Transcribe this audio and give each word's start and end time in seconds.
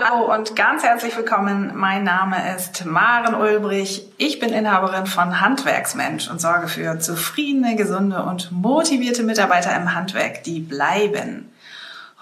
Hallo 0.00 0.32
und 0.32 0.54
ganz 0.54 0.84
herzlich 0.84 1.16
willkommen. 1.16 1.72
Mein 1.74 2.04
Name 2.04 2.54
ist 2.54 2.84
Maren 2.84 3.34
Ulbrich. 3.34 4.06
Ich 4.16 4.38
bin 4.38 4.50
Inhaberin 4.50 5.06
von 5.06 5.40
Handwerksmensch 5.40 6.30
und 6.30 6.40
sorge 6.40 6.68
für 6.68 7.00
zufriedene, 7.00 7.74
gesunde 7.74 8.22
und 8.22 8.52
motivierte 8.52 9.24
Mitarbeiter 9.24 9.74
im 9.74 9.96
Handwerk, 9.96 10.44
die 10.44 10.60
bleiben. 10.60 11.50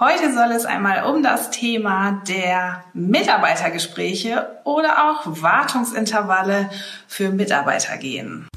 Heute 0.00 0.32
soll 0.32 0.52
es 0.52 0.64
einmal 0.64 1.04
um 1.04 1.22
das 1.22 1.50
Thema 1.50 2.22
der 2.26 2.82
Mitarbeitergespräche 2.94 4.46
oder 4.64 5.10
auch 5.10 5.22
Wartungsintervalle 5.26 6.70
für 7.06 7.28
Mitarbeiter 7.28 7.98
gehen. 7.98 8.48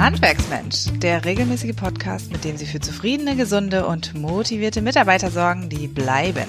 Handwerksmensch, 0.00 0.86
der 1.02 1.26
regelmäßige 1.26 1.76
Podcast, 1.76 2.32
mit 2.32 2.42
dem 2.42 2.56
Sie 2.56 2.64
für 2.64 2.80
zufriedene, 2.80 3.36
gesunde 3.36 3.86
und 3.86 4.14
motivierte 4.14 4.80
Mitarbeiter 4.80 5.30
sorgen, 5.30 5.68
die 5.68 5.88
bleiben. 5.88 6.46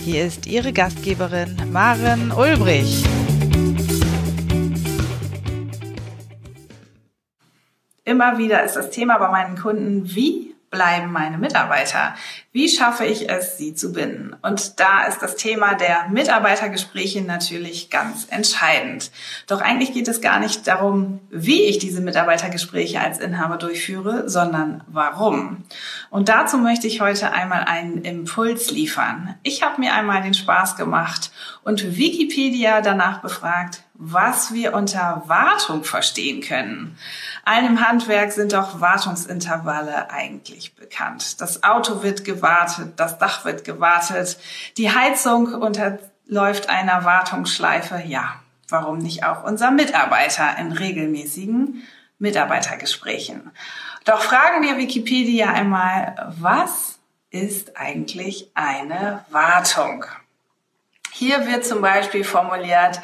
Hier 0.00 0.24
ist 0.24 0.48
Ihre 0.48 0.72
Gastgeberin 0.72 1.56
Maren 1.70 2.32
Ulbrich. 2.32 3.04
Immer 8.04 8.38
wieder 8.38 8.64
ist 8.64 8.74
das 8.74 8.90
Thema 8.90 9.18
bei 9.18 9.30
meinen 9.30 9.56
Kunden, 9.56 10.12
wie 10.12 10.49
bleiben 10.70 11.10
meine 11.10 11.36
Mitarbeiter? 11.36 12.14
Wie 12.52 12.68
schaffe 12.68 13.04
ich 13.04 13.28
es, 13.28 13.58
sie 13.58 13.74
zu 13.74 13.92
binden? 13.92 14.36
Und 14.42 14.78
da 14.78 15.04
ist 15.06 15.20
das 15.20 15.36
Thema 15.36 15.74
der 15.74 16.08
Mitarbeitergespräche 16.10 17.22
natürlich 17.22 17.90
ganz 17.90 18.28
entscheidend. 18.30 19.10
Doch 19.48 19.60
eigentlich 19.60 19.92
geht 19.92 20.06
es 20.06 20.20
gar 20.20 20.38
nicht 20.38 20.66
darum, 20.66 21.20
wie 21.30 21.64
ich 21.64 21.78
diese 21.78 22.00
Mitarbeitergespräche 22.00 23.00
als 23.00 23.18
Inhaber 23.18 23.56
durchführe, 23.56 24.28
sondern 24.28 24.84
warum. 24.86 25.64
Und 26.08 26.28
dazu 26.28 26.56
möchte 26.56 26.86
ich 26.86 27.00
heute 27.00 27.32
einmal 27.32 27.64
einen 27.64 27.98
Impuls 28.04 28.70
liefern. 28.70 29.36
Ich 29.42 29.62
habe 29.62 29.80
mir 29.80 29.94
einmal 29.94 30.22
den 30.22 30.34
Spaß 30.34 30.76
gemacht 30.76 31.32
und 31.64 31.96
Wikipedia 31.96 32.80
danach 32.80 33.22
befragt, 33.22 33.82
was 34.02 34.54
wir 34.54 34.72
unter 34.72 35.22
Wartung 35.26 35.84
verstehen 35.84 36.40
können. 36.40 36.96
Im 37.46 37.86
Handwerk 37.86 38.32
sind 38.32 38.54
doch 38.54 38.80
Wartungsintervalle 38.80 40.10
eigentlich 40.10 40.74
bekannt. 40.74 41.40
Das 41.42 41.62
Auto 41.62 42.02
wird 42.02 42.24
gewartet, 42.24 42.94
das 42.96 43.18
Dach 43.18 43.44
wird 43.44 43.64
gewartet, 43.64 44.38
die 44.78 44.90
Heizung 44.90 45.52
unterläuft 45.52 46.70
einer 46.70 47.04
Wartungsschleife. 47.04 48.02
Ja, 48.06 48.40
warum 48.70 48.98
nicht 48.98 49.24
auch 49.24 49.44
unser 49.44 49.70
Mitarbeiter 49.70 50.56
in 50.58 50.72
regelmäßigen 50.72 51.82
Mitarbeitergesprächen? 52.18 53.50
Doch 54.06 54.22
fragen 54.22 54.62
wir 54.62 54.78
Wikipedia 54.78 55.52
einmal, 55.52 56.32
was 56.38 56.98
ist 57.30 57.76
eigentlich 57.76 58.50
eine 58.54 59.26
Wartung? 59.30 60.06
Hier 61.12 61.46
wird 61.46 61.64
zum 61.64 61.80
Beispiel 61.80 62.24
formuliert, 62.24 63.00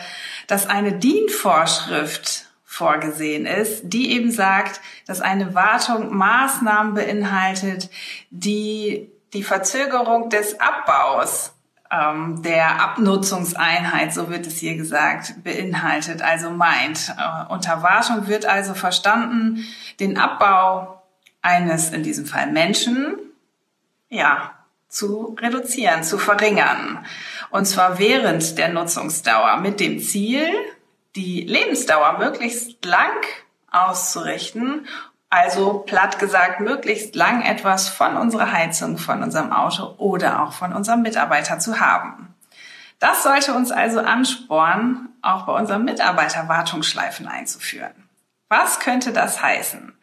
dass 0.46 0.66
eine 0.66 0.92
DIN-Vorschrift 0.92 2.46
vorgesehen 2.64 3.46
ist, 3.46 3.82
die 3.84 4.12
eben 4.12 4.30
sagt, 4.30 4.80
dass 5.06 5.20
eine 5.20 5.54
Wartung 5.54 6.14
Maßnahmen 6.16 6.94
beinhaltet, 6.94 7.90
die 8.30 9.10
die 9.32 9.42
Verzögerung 9.42 10.30
des 10.30 10.60
Abbaus 10.60 11.52
ähm, 11.90 12.42
der 12.42 12.80
Abnutzungseinheit, 12.80 14.12
so 14.12 14.28
wird 14.30 14.46
es 14.46 14.58
hier 14.58 14.76
gesagt, 14.76 15.42
beinhaltet, 15.44 16.22
also 16.22 16.50
meint. 16.50 17.14
Äh, 17.16 17.52
unter 17.52 17.82
Wartung 17.82 18.26
wird 18.28 18.46
also 18.46 18.74
verstanden, 18.74 19.64
den 20.00 20.18
Abbau 20.18 21.02
eines, 21.42 21.90
in 21.90 22.02
diesem 22.02 22.26
Fall 22.26 22.50
Menschen, 22.50 23.16
ja, 24.08 24.52
zu 24.88 25.36
reduzieren, 25.40 26.02
zu 26.02 26.18
verringern. 26.18 27.04
Und 27.56 27.64
zwar 27.64 27.98
während 27.98 28.58
der 28.58 28.68
Nutzungsdauer 28.68 29.56
mit 29.56 29.80
dem 29.80 29.98
Ziel, 29.98 30.46
die 31.14 31.40
Lebensdauer 31.40 32.18
möglichst 32.18 32.84
lang 32.84 33.16
auszurichten. 33.70 34.86
Also 35.30 35.78
platt 35.78 36.18
gesagt, 36.18 36.60
möglichst 36.60 37.16
lang 37.16 37.40
etwas 37.40 37.88
von 37.88 38.18
unserer 38.18 38.52
Heizung, 38.52 38.98
von 38.98 39.22
unserem 39.22 39.54
Auto 39.54 39.94
oder 39.96 40.42
auch 40.42 40.52
von 40.52 40.74
unserem 40.74 41.00
Mitarbeiter 41.00 41.58
zu 41.58 41.80
haben. 41.80 42.34
Das 42.98 43.22
sollte 43.22 43.54
uns 43.54 43.70
also 43.70 44.00
anspornen, 44.00 45.08
auch 45.22 45.46
bei 45.46 45.54
unseren 45.54 45.86
Mitarbeiter 45.86 46.48
Wartungsschleifen 46.48 47.26
einzuführen. 47.26 48.10
Was 48.50 48.80
könnte 48.80 49.14
das 49.14 49.40
heißen? 49.40 49.96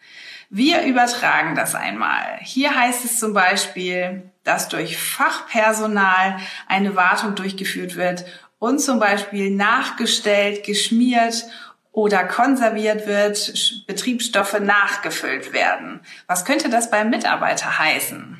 Wir 0.55 0.83
übertragen 0.83 1.55
das 1.55 1.73
einmal. 1.73 2.37
Hier 2.41 2.75
heißt 2.75 3.03
es 3.05 3.17
zum 3.17 3.33
Beispiel, 3.33 4.21
dass 4.43 4.69
durch 4.69 4.99
Fachpersonal 4.99 6.37
eine 6.67 6.95
Wartung 6.95 7.33
durchgeführt 7.33 7.95
wird 7.95 8.23
und 8.59 8.77
zum 8.77 8.99
Beispiel 8.99 9.49
nachgestellt, 9.49 10.63
geschmiert 10.63 11.45
oder 11.91 12.23
konserviert 12.25 13.07
wird, 13.07 13.51
Betriebsstoffe 13.87 14.59
nachgefüllt 14.59 15.53
werden. 15.53 16.01
Was 16.27 16.45
könnte 16.45 16.69
das 16.69 16.91
beim 16.91 17.09
Mitarbeiter 17.09 17.79
heißen? 17.79 18.37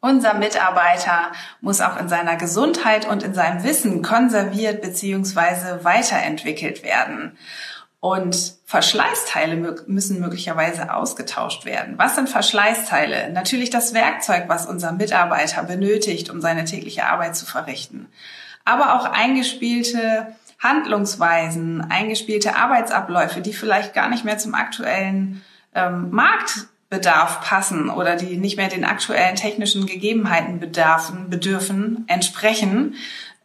Unser 0.00 0.32
Mitarbeiter 0.32 1.32
muss 1.60 1.82
auch 1.82 2.00
in 2.00 2.08
seiner 2.08 2.36
Gesundheit 2.36 3.06
und 3.06 3.22
in 3.22 3.34
seinem 3.34 3.62
Wissen 3.62 4.00
konserviert 4.00 4.80
bzw. 4.80 5.84
weiterentwickelt 5.84 6.82
werden. 6.82 7.36
Und 8.00 8.54
Verschleißteile 8.64 9.76
müssen 9.86 10.20
möglicherweise 10.20 10.94
ausgetauscht 10.94 11.66
werden. 11.66 11.98
Was 11.98 12.14
sind 12.14 12.30
Verschleißteile? 12.30 13.30
Natürlich 13.30 13.68
das 13.68 13.92
Werkzeug, 13.92 14.44
was 14.48 14.64
unser 14.64 14.92
Mitarbeiter 14.92 15.62
benötigt, 15.64 16.30
um 16.30 16.40
seine 16.40 16.64
tägliche 16.64 17.04
Arbeit 17.04 17.36
zu 17.36 17.44
verrichten. 17.44 18.06
Aber 18.64 18.94
auch 18.94 19.04
eingespielte 19.04 20.34
Handlungsweisen, 20.58 21.90
eingespielte 21.90 22.56
Arbeitsabläufe, 22.56 23.42
die 23.42 23.52
vielleicht 23.52 23.92
gar 23.92 24.08
nicht 24.08 24.24
mehr 24.24 24.38
zum 24.38 24.54
aktuellen 24.54 25.42
ähm, 25.74 26.10
Marktbedarf 26.10 27.42
passen 27.42 27.90
oder 27.90 28.16
die 28.16 28.36
nicht 28.36 28.56
mehr 28.56 28.68
den 28.68 28.84
aktuellen 28.84 29.36
technischen 29.36 29.86
Gegebenheiten 29.86 30.58
bedarfen, 30.58 31.28
bedürfen, 31.28 32.04
entsprechen, 32.08 32.94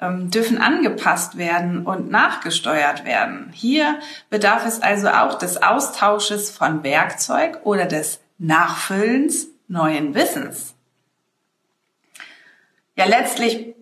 ähm, 0.02 0.30
dürfen 0.30 0.58
angepasst 0.58 1.38
werden 1.38 1.86
und 1.86 2.10
nachgesteuert 2.10 3.06
werden. 3.06 3.52
Hier 3.54 4.00
bedarf 4.30 4.66
es 4.66 4.82
also 4.82 5.10
auch 5.10 5.38
des 5.38 5.62
Austausches 5.62 6.52
von 6.52 6.84
Werkzeug 6.84 7.60
oder 7.64 7.86
des 7.86 8.20
Nachfüllens 8.38 9.48
neuen 9.68 10.14
Wissens. 10.14 10.76
Ja, 12.98 13.06
letztlich 13.06 13.76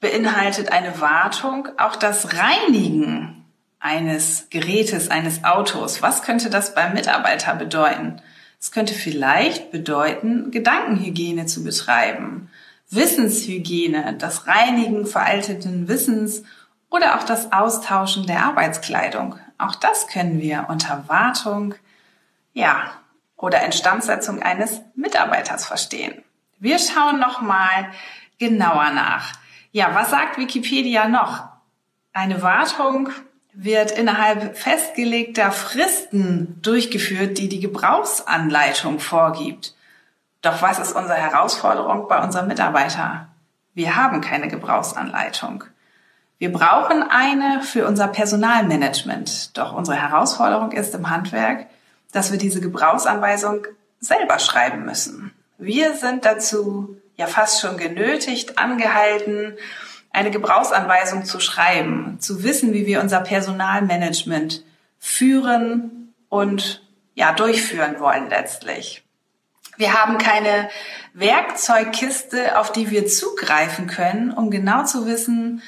beinhaltet 0.00 0.72
eine 0.72 1.00
Wartung 1.00 1.68
auch 1.78 1.96
das 1.96 2.36
Reinigen 2.36 3.44
eines 3.78 4.48
Gerätes, 4.50 5.10
eines 5.10 5.44
Autos. 5.44 6.02
Was 6.02 6.22
könnte 6.22 6.50
das 6.50 6.74
beim 6.74 6.94
Mitarbeiter 6.94 7.54
bedeuten? 7.54 8.20
Es 8.60 8.72
könnte 8.72 8.92
vielleicht 8.94 9.70
bedeuten, 9.70 10.50
Gedankenhygiene 10.50 11.46
zu 11.46 11.64
betreiben 11.64 12.50
Wissenshygiene, 12.90 14.14
das 14.18 14.46
Reinigen 14.46 15.06
veralteten 15.06 15.88
Wissens 15.88 16.42
oder 16.90 17.18
auch 17.18 17.24
das 17.24 17.52
Austauschen 17.52 18.26
der 18.26 18.44
Arbeitskleidung. 18.44 19.38
Auch 19.58 19.74
das 19.74 20.08
können 20.08 20.40
wir 20.40 20.66
unter 20.68 21.04
Wartung, 21.08 21.74
ja, 22.52 22.90
oder 23.36 23.64
Instandsetzung 23.64 24.42
eines 24.42 24.80
Mitarbeiters 24.94 25.66
verstehen. 25.66 26.22
Wir 26.58 26.78
schauen 26.78 27.20
nochmal 27.20 27.90
genauer 28.38 28.90
nach. 28.90 29.32
Ja, 29.72 29.94
was 29.94 30.10
sagt 30.10 30.36
Wikipedia 30.36 31.08
noch? 31.08 31.44
Eine 32.12 32.42
Wartung 32.42 33.10
wird 33.52 33.92
innerhalb 33.92 34.58
festgelegter 34.58 35.52
Fristen 35.52 36.60
durchgeführt, 36.60 37.38
die 37.38 37.48
die 37.48 37.60
Gebrauchsanleitung 37.60 38.98
vorgibt. 38.98 39.74
Doch 40.42 40.62
was 40.62 40.78
ist 40.78 40.92
unsere 40.92 41.18
Herausforderung 41.18 42.08
bei 42.08 42.22
unserem 42.22 42.48
Mitarbeiter? 42.48 43.28
Wir 43.74 43.96
haben 43.96 44.20
keine 44.20 44.48
Gebrauchsanleitung. 44.48 45.64
Wir 46.38 46.50
brauchen 46.50 47.02
eine 47.02 47.62
für 47.62 47.86
unser 47.86 48.08
Personalmanagement. 48.08 49.56
Doch 49.58 49.74
unsere 49.74 50.00
Herausforderung 50.00 50.72
ist 50.72 50.94
im 50.94 51.10
Handwerk, 51.10 51.66
dass 52.12 52.32
wir 52.32 52.38
diese 52.38 52.60
Gebrauchsanweisung 52.60 53.66
selber 54.00 54.38
schreiben 54.38 54.86
müssen. 54.86 55.32
Wir 55.58 55.94
sind 55.94 56.24
dazu 56.24 56.96
ja 57.16 57.26
fast 57.26 57.60
schon 57.60 57.76
genötigt, 57.76 58.58
angehalten, 58.58 59.56
eine 60.12 60.30
Gebrauchsanweisung 60.30 61.26
zu 61.26 61.38
schreiben, 61.38 62.18
zu 62.18 62.42
wissen, 62.42 62.72
wie 62.72 62.86
wir 62.86 63.02
unser 63.02 63.20
Personalmanagement 63.20 64.64
führen 64.98 66.14
und 66.30 66.82
ja 67.14 67.32
durchführen 67.32 68.00
wollen 68.00 68.30
letztlich. 68.30 69.04
Wir 69.80 69.94
haben 69.94 70.18
keine 70.18 70.68
Werkzeugkiste, 71.14 72.58
auf 72.58 72.70
die 72.70 72.90
wir 72.90 73.06
zugreifen 73.06 73.86
können, 73.86 74.30
um 74.30 74.50
genau 74.50 74.84
zu 74.84 75.06
wissen, 75.06 75.62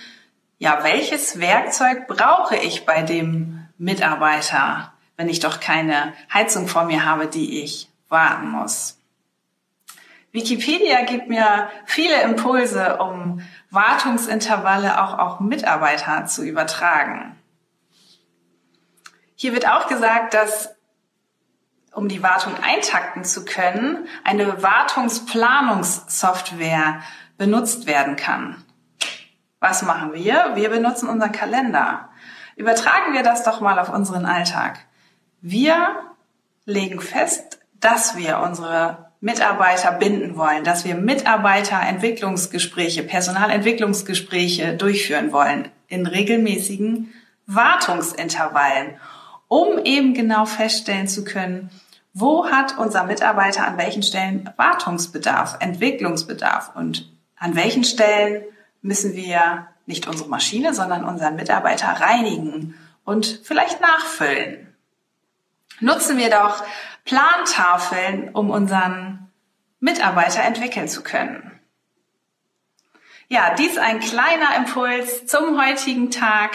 ja, 0.59 0.81
welches 0.85 1.41
Werkzeug 1.41 2.09
brauche 2.09 2.57
ich 2.57 2.85
bei 2.85 3.01
dem 3.01 3.67
Mitarbeiter, 3.79 4.93
wenn 5.17 5.31
ich 5.31 5.41
doch 5.41 5.61
keine 5.61 6.13
Heizung 6.31 6.69
vor 6.69 6.85
mir 6.85 7.07
habe, 7.07 7.27
die 7.27 7.63
ich 7.63 7.89
warten 8.11 8.51
muss. 8.51 8.99
Wikipedia 10.31 11.07
gibt 11.07 11.31
mir 11.31 11.71
viele 11.87 12.21
Impulse, 12.21 12.99
um 12.99 13.41
Wartungsintervalle 13.71 15.03
auch 15.03 15.19
auf 15.19 15.41
Mitarbeiter 15.41 16.27
zu 16.27 16.45
übertragen. 16.45 17.35
Hier 19.37 19.55
wird 19.55 19.67
auch 19.67 19.89
gesagt, 19.89 20.35
dass 20.35 20.75
um 21.93 22.09
die 22.09 22.23
Wartung 22.23 22.55
eintakten 22.63 23.25
zu 23.25 23.45
können, 23.45 24.07
eine 24.25 24.63
Wartungsplanungssoftware 24.63 27.03
benutzt 27.39 27.87
werden 27.87 28.17
kann. 28.17 28.65
Was 29.61 29.83
machen 29.83 30.13
wir? 30.13 30.53
Wir 30.55 30.69
benutzen 30.71 31.09
unseren 31.09 31.33
Kalender. 31.33 32.09
Übertragen 32.57 33.15
wir 33.15 33.23
das 33.23 33.45
doch 33.45 33.61
mal 33.61 33.79
auf 33.79 33.91
unseren 33.91 34.27
Alltag. 34.27 34.81
Wir 35.41 36.03
legen 36.65 37.01
fest, 37.01 37.61
dass 37.81 38.17
wir 38.17 38.41
unsere 38.41 39.13
Mitarbeiter 39.21 39.93
binden 39.93 40.37
wollen, 40.37 40.65
dass 40.65 40.85
wir 40.85 40.97
Mitarbeiterentwicklungsgespräche, 40.97 43.05
Personalentwicklungsgespräche 43.05 44.77
durchführen 44.77 45.33
wollen 45.33 45.71
in 45.87 46.07
regelmäßigen 46.07 47.15
Wartungsintervallen, 47.47 48.99
um 49.53 49.85
eben 49.85 50.15
genau 50.15 50.47
feststellen 50.47 51.09
zu 51.09 51.25
können, 51.25 51.69
wo 52.15 52.51
hat 52.51 52.79
unser 52.79 53.05
Mitarbeiter 53.05 53.67
an 53.67 53.77
welchen 53.77 54.03
Stellen 54.03 54.49
Wartungsbedarf, 54.57 55.59
Entwicklungsbedarf 55.61 56.75
und 56.75 57.13
an 57.37 57.55
welchen 57.55 57.85
Stellen 57.85 58.45
müssen 58.81 59.13
wir 59.13 59.69
nicht 59.85 60.09
unsere 60.09 60.31
Maschine, 60.31 60.73
sondern 60.73 61.05
unseren 61.05 61.37
Mitarbeiter 61.37 61.89
reinigen 61.89 62.79
und 63.05 63.43
vielleicht 63.45 63.83
nachfüllen. 63.83 64.75
Nutzen 65.81 66.17
wir 66.17 66.31
doch 66.31 66.65
Plantafeln, 67.05 68.31
um 68.31 68.49
unseren 68.49 69.31
Mitarbeiter 69.81 70.43
entwickeln 70.45 70.89
zu 70.89 71.03
können. 71.03 71.61
Ja, 73.29 73.55
dies 73.55 73.77
ein 73.77 74.01
kleiner 74.01 74.57
Impuls 74.57 75.27
zum 75.27 75.63
heutigen 75.63 76.11
Tag, 76.11 76.53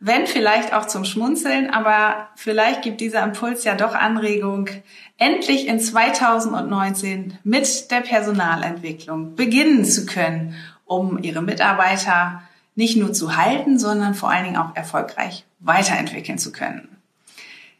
wenn 0.00 0.26
vielleicht 0.26 0.72
auch 0.72 0.86
zum 0.86 1.04
Schmunzeln, 1.04 1.70
aber 1.70 2.28
vielleicht 2.36 2.82
gibt 2.82 3.00
dieser 3.00 3.22
Impuls 3.22 3.64
ja 3.64 3.74
doch 3.74 3.94
Anregung, 3.94 4.68
endlich 5.16 5.66
in 5.66 5.80
2019 5.80 7.38
mit 7.42 7.90
der 7.90 8.00
Personalentwicklung 8.00 9.34
beginnen 9.34 9.84
zu 9.84 10.06
können, 10.06 10.54
um 10.84 11.22
ihre 11.22 11.42
Mitarbeiter 11.42 12.42
nicht 12.76 12.96
nur 12.96 13.12
zu 13.12 13.36
halten, 13.36 13.78
sondern 13.78 14.14
vor 14.14 14.30
allen 14.30 14.44
Dingen 14.44 14.56
auch 14.56 14.76
erfolgreich 14.76 15.44
weiterentwickeln 15.58 16.38
zu 16.38 16.52
können. 16.52 16.96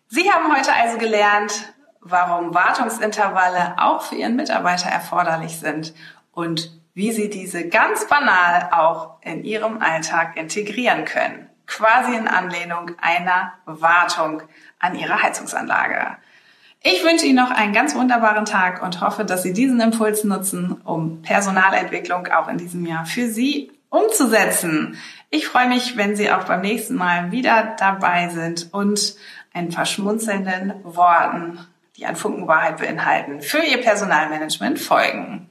Sie 0.09 0.29
haben 0.31 0.53
heute 0.53 0.73
also 0.73 0.99
gelernt, 0.99 1.73
warum 2.00 2.53
Wartungsintervalle 2.53 3.76
auch 3.79 4.03
für 4.03 4.17
Ihren 4.17 4.35
Mitarbeiter 4.35 4.88
erforderlich 4.88 5.59
sind 5.59 5.94
und 6.32 6.73
wie 6.94 7.12
Sie 7.12 7.31
diese 7.31 7.69
ganz 7.69 8.09
banal 8.09 8.71
auch 8.73 9.23
in 9.23 9.44
Ihrem 9.44 9.81
Alltag 9.81 10.37
integrieren 10.37 11.05
können. 11.05 11.49
Quasi 11.69 12.17
in 12.17 12.26
Anlehnung 12.26 12.93
einer 13.00 13.53
Wartung 13.67 14.43
an 14.81 14.99
Ihrer 14.99 15.23
Heizungsanlage. 15.23 16.17
Ich 16.82 17.05
wünsche 17.05 17.26
Ihnen 17.26 17.37
noch 17.37 17.50
einen 17.50 17.73
ganz 17.73 17.94
wunderbaren 17.94 18.44
Tag 18.44 18.82
und 18.82 19.00
hoffe, 19.00 19.25
dass 19.25 19.43
Sie 19.43 19.53
diesen 19.53 19.81
Impuls 19.81 20.25
nutzen, 20.25 20.81
um 20.85 21.23
Personalentwicklung 21.23 22.26
auch 22.29 22.49
in 22.49 22.59
diesem 22.59 22.85
Jahr 22.87 23.05
für 23.05 23.29
Sie 23.29 23.70
umzusetzen. 23.91 24.99
Ich 25.31 25.47
freue 25.47 25.69
mich, 25.69 25.97
wenn 25.97 26.17
Sie 26.17 26.31
auch 26.32 26.44
beim 26.44 26.62
nächsten 26.62 26.94
Mal 26.94 27.31
wieder 27.31 27.76
dabei 27.79 28.29
sind 28.29 28.73
und 28.73 29.14
ein 29.53 29.69
paar 29.69 29.87
schmunzelnden 29.87 30.75
Worten 30.82 31.59
die 31.99 32.06
ein 32.06 32.17
Funken 32.17 32.47
Wahrheit 32.47 32.79
beinhalten, 32.79 33.43
für 33.43 33.59
Ihr 33.59 33.79
Personalmanagement 33.79 34.79
folgen. 34.79 35.50